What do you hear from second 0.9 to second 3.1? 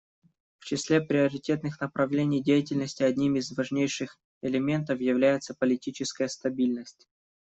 приоритетных направлений деятельности